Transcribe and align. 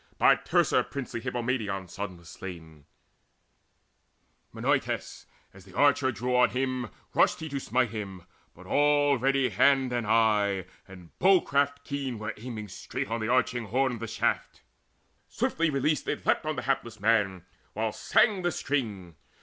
By 0.17 0.35
Teucer 0.35 0.81
princely 0.81 1.21
Hippomedon's 1.21 1.93
son 1.93 2.17
was 2.17 2.27
slain, 2.27 2.85
Menoetes: 4.51 5.27
as 5.53 5.63
the 5.63 5.75
archer 5.75 6.11
drew 6.11 6.35
on 6.35 6.49
him, 6.49 6.89
Rushed 7.13 7.39
he 7.39 7.47
to 7.49 7.59
smite 7.59 7.91
him; 7.91 8.23
but 8.55 8.65
already 8.65 9.49
hand 9.49 9.93
And 9.93 10.07
eye, 10.07 10.65
and 10.87 11.11
bow 11.19 11.41
craft 11.41 11.83
keen 11.83 12.17
were 12.17 12.33
aiming 12.37 12.69
straight 12.69 13.11
On 13.11 13.21
the 13.21 13.27
arching 13.29 13.65
horn 13.65 13.99
the 13.99 14.07
shaft. 14.07 14.63
Swiftly 15.27 15.69
released 15.69 16.07
It 16.07 16.25
leapt 16.25 16.47
on 16.47 16.55
the 16.55 16.63
hapless 16.63 16.99
man, 16.99 17.45
while 17.75 17.91
sang 17.91 18.41
the 18.41 18.51
string. 18.51 19.15